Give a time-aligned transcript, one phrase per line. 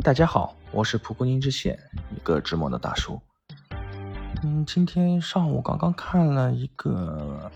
[0.00, 1.76] 大家好，我是蒲公英之线，
[2.14, 3.20] 一个直萌的大叔。
[4.44, 7.50] 嗯，今天上午刚刚看了一个，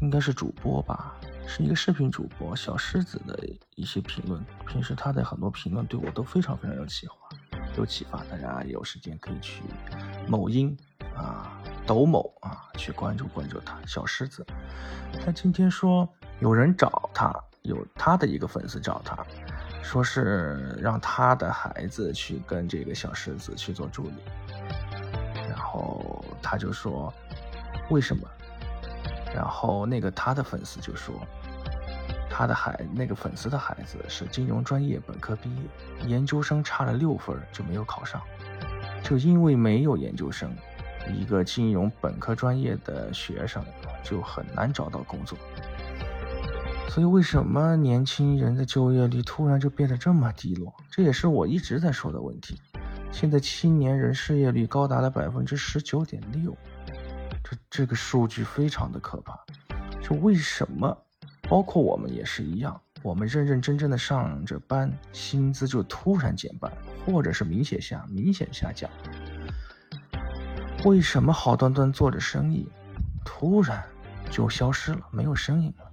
[0.00, 1.14] 应该是主播吧，
[1.46, 3.38] 是一个视频主播小狮子的
[3.76, 4.44] 一些评论。
[4.66, 7.14] 平时他的很多评论对我都非常非常有启发，
[7.76, 8.24] 有启发。
[8.24, 9.62] 大家有时间可以去
[10.26, 10.76] 某音
[11.14, 13.78] 啊、抖某啊去关注关注他。
[13.86, 14.44] 小狮子，
[15.24, 16.08] 他今天说
[16.40, 17.32] 有人找他，
[17.62, 19.24] 有他的一个粉丝找他。
[19.82, 24.14] 说是让他的孩子去跟这个小狮子去做助理，
[25.48, 27.12] 然后他就说
[27.90, 28.26] 为什么？
[29.34, 31.14] 然后那个他的粉丝就说
[32.30, 35.62] 他的孩那个粉丝的孩子是金融专业本科毕业，
[36.06, 38.20] 研究生差了六分就没有考上，
[39.02, 40.54] 就因为没有研究生，
[41.14, 43.64] 一个金融本科专业的学生
[44.02, 45.36] 就很难找到工作。
[46.92, 50.70] 所以，为什么年轻人的就业率突然就变得这么低落？
[50.90, 52.60] 这也是我一直在说的问题。
[53.10, 56.54] 现在青年人失业率高达了百分之十九点六，
[57.42, 59.40] 这这个数据非常的可怕。
[60.02, 60.94] 就为什么？
[61.48, 66.70] 包括我们也是一样，我们认认真真的上着班，薪资就突然减半，
[67.06, 68.90] 或者是明显下明显下降。
[70.84, 72.68] 为什么好端端做着生意，
[73.24, 73.82] 突然
[74.30, 75.90] 就消失了，没有声音了？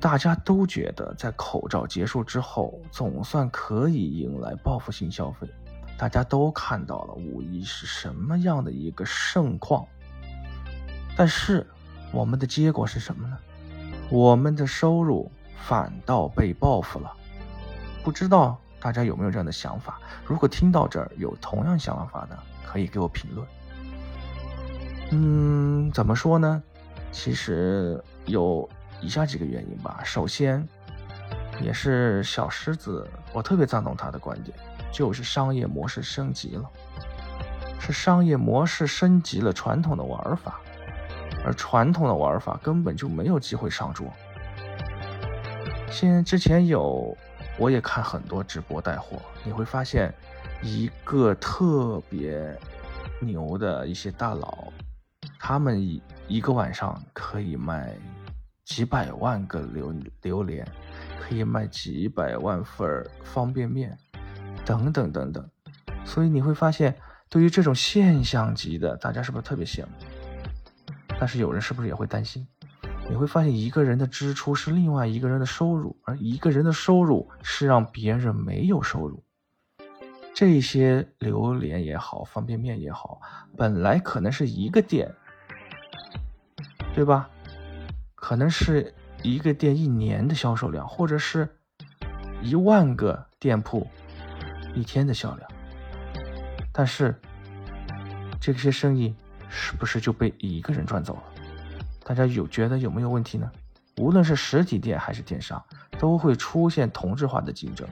[0.00, 5.46] 大家都觉得，在口罩结束之后，总算可以迎来报复性消费。
[5.98, 9.86] 大家都看到了五一是什么样的一个盛况，
[11.14, 11.66] 但是
[12.10, 13.36] 我们的结果是什么呢？
[14.08, 17.12] 我们的收入反倒被报复了。
[18.02, 20.00] 不知道大家有没有这样的想法？
[20.24, 23.46] 如果听到这儿有同样想法的，可以给我评论。
[25.10, 26.62] 嗯，怎么说呢？
[27.12, 28.66] 其实有。
[29.02, 30.00] 以下几个原因吧。
[30.04, 30.66] 首先，
[31.60, 34.56] 也是小狮子，我特别赞同他的观点，
[34.92, 36.70] 就是商业模式升级了，
[37.80, 40.60] 是商业模式升级了传统的玩法，
[41.44, 44.06] 而传统的玩法根本就没有机会上桌。
[45.90, 47.16] 现之前有，
[47.58, 50.14] 我也看很多直播带货，你会发现，
[50.62, 52.56] 一个特别
[53.20, 54.72] 牛的一些大佬，
[55.38, 57.94] 他们一一个晚上可以卖。
[58.64, 59.92] 几百万个榴
[60.22, 60.66] 榴莲，
[61.20, 63.96] 可以卖几百万份方便面，
[64.64, 65.48] 等等等等。
[66.04, 66.96] 所以你会发现，
[67.28, 69.92] 对于这种现象级的，大家是不是特别羡慕？
[71.18, 72.46] 但是有人是不是也会担心？
[73.08, 79.22] 你会发现，一个人的支出是另外一个人的收入，而一个人的收入是让别人没有收入。
[80.34, 83.20] 这些榴莲也好，方便面也好，
[83.56, 85.12] 本来可能是一个店，
[86.94, 87.28] 对吧？
[88.22, 88.94] 可能是
[89.24, 91.48] 一个店一年的销售量，或者是
[92.40, 93.84] 一万个店铺
[94.76, 95.50] 一天的销量，
[96.72, 97.20] 但是
[98.40, 99.12] 这些生意
[99.48, 101.22] 是不是就被一个人赚走了？
[102.04, 103.50] 大家有觉得有没有问题呢？
[103.96, 105.60] 无论是实体店还是电商，
[105.98, 107.84] 都会出现同质化的竞争。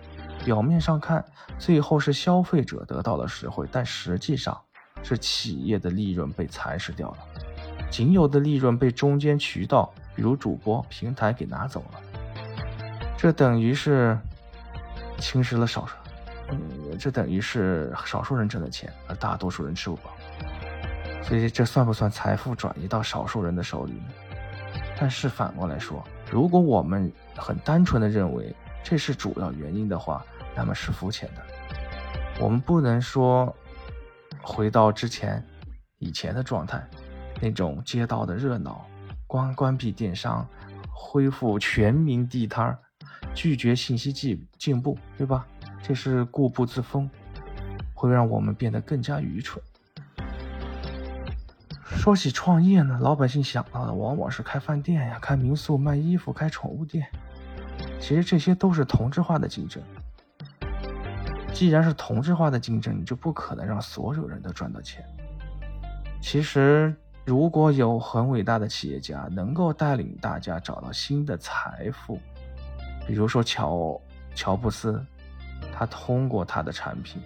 [0.44, 1.24] 表面上看，
[1.58, 4.56] 最后是消费者得到了实惠，但实际上
[5.02, 7.18] 是企业的利润被蚕食掉了，
[7.90, 9.92] 仅有的利润被中间渠道。
[10.20, 12.00] 比如主播平台给拿走了，
[13.16, 14.18] 这等于是
[15.16, 15.96] 侵蚀了少数，
[16.50, 16.60] 嗯，
[16.98, 20.10] 这等于是少数人挣的钱，而大多数人吃不饱，
[21.22, 24.08] 所以这算不算财富转移到少数人的手里呢？
[24.98, 28.54] 但是反过来说，如果我们很单纯的认为
[28.84, 30.22] 这是主要原因的话，
[30.54, 31.42] 那么是肤浅的。
[32.38, 33.56] 我们不能说
[34.42, 35.42] 回到之前
[35.96, 36.86] 以前的状态，
[37.40, 38.84] 那种街道的热闹。
[39.30, 40.44] 关关闭电商，
[40.92, 42.76] 恢复全民地摊儿，
[43.32, 45.46] 拒绝信息进进步，对吧？
[45.80, 47.08] 这是固步自封，
[47.94, 49.62] 会让我们变得更加愚蠢。
[51.84, 57.06] 说起创业呢，老百姓想到的往往是开饭店呀、开民宿、卖衣服、开宠物店。
[58.00, 59.80] 其实这些都是同质化的竞争。
[61.54, 65.04] 既然是同质化的竞争，你就不可能让所有人都赚到钱。
[66.20, 66.92] 其实。
[67.24, 72.18] 如果有很伟大的企业家能够带领大家找到新的财富，
[73.06, 74.00] 比如说乔
[74.34, 75.04] 乔布斯，
[75.72, 77.22] 他通过他的产品，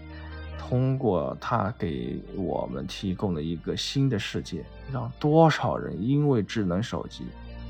[0.59, 7.27] 通过他给我们提供了一个新的世界，让多少人因为智能手机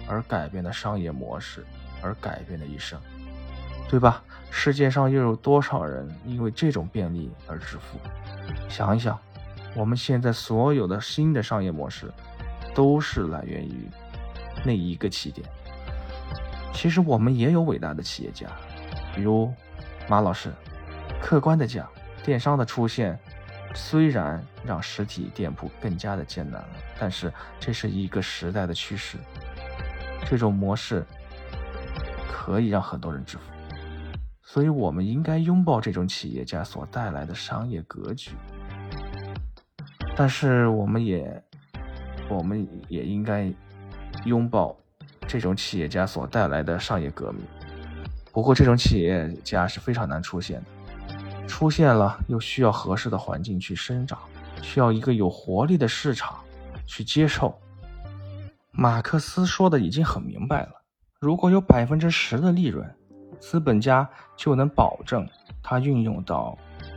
[0.08, 1.64] 而改变了商业模式，
[2.02, 2.98] 而改变了一生，
[3.88, 4.24] 对吧？
[4.50, 7.98] 世界上又有多少人因为这种便利而致富？
[8.68, 9.16] 想一想。
[9.76, 12.12] 我们现在所有的新的商业模式，
[12.74, 13.88] 都是来源于
[14.64, 15.46] 那一个起点。
[16.72, 18.46] 其实我们也有伟大的企业家，
[19.14, 19.52] 比如
[20.08, 20.52] 马老师，
[21.20, 21.88] 客观的讲，
[22.22, 23.18] 电商的出现
[23.74, 26.68] 虽然让实体店铺更加的艰难了，
[26.98, 29.18] 但是这是一个时代的趋势。
[30.24, 31.04] 这种模式
[32.28, 33.44] 可以让很多人致富，
[34.42, 38.30] 所以我们应该拥抱这种企业家所带来的商业格局。
[40.16, 41.42] 但是，我们也，
[42.28, 43.52] 我们也应该
[44.24, 44.76] 拥抱
[45.26, 47.42] 这种企业家所带来的商业革命。
[48.32, 54.18] 不过，这种企业家是非常难出现的，出现了又需要合适的环境去生长，
[54.62, 56.38] 需要一个有活力的市场
[56.86, 57.58] 去接受。
[58.70, 60.82] 马克思说的已经很明白了，
[61.20, 62.88] 如果有百分之十的利润，
[63.40, 65.28] 资本家就能保证
[65.60, 66.56] 他运用到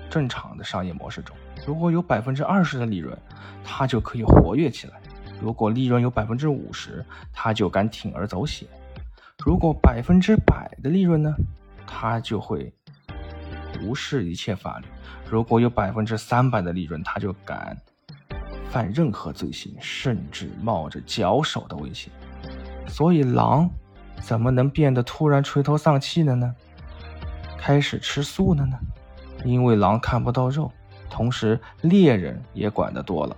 [0.10, 1.36] 正常的商业模式中。
[1.66, 3.18] 如果有百分之二十的利润，
[3.64, 4.94] 他就可以活跃起来；
[5.42, 8.68] 如果利润有百分之五十，他就敢铤而走险；
[9.44, 11.36] 如果百分之百的利润呢，
[11.86, 12.74] 他就会
[13.82, 14.86] 无视一切法律；
[15.30, 17.78] 如果有百分之三百的利润，他就敢
[18.70, 22.12] 犯任何罪行，甚至冒着绞首的危险。
[22.88, 23.70] 所以，狼
[24.22, 26.56] 怎么能变得突然垂头丧气了呢？
[27.58, 28.78] 开始吃素了呢？
[29.44, 30.72] 因为狼看不到肉。
[31.10, 33.36] 同时，猎人也管得多了。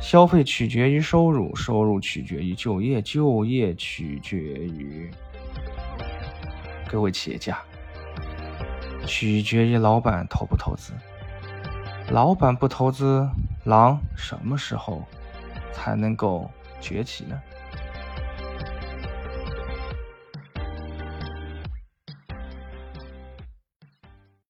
[0.00, 5.10] 消费取决于收入，收入取决于就业，就业取决于
[6.88, 7.58] 各位企业家，
[9.06, 10.92] 取决于老板投不投资。
[12.08, 13.28] 老板不投资，
[13.64, 15.04] 狼什么时候
[15.72, 16.50] 才能够
[16.80, 17.40] 崛起呢？